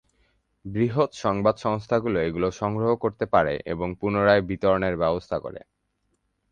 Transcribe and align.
বৃহৎ 0.65 1.11
সংবাদ 1.15 1.55
সংস্থাগুলো 1.57 2.17
এগুলো 2.19 2.47
সংগ্রহ 2.61 2.91
করতে 2.95 3.25
পারে 3.25 3.53
এবং 3.65 3.87
পুনরায় 3.99 4.43
বিতরণের 4.49 4.95
ব্যবস্থা 4.97 5.37
করে। 5.39 5.61